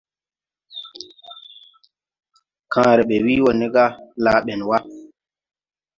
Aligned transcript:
Kããre 2.71 3.01
ɓɛ 3.09 3.17
wii 3.25 3.43
wo 3.43 3.51
ne 3.59 3.67
ga: 3.73 3.85
Laa 4.23 4.39
ben 4.45 4.61
wa! 4.69 4.77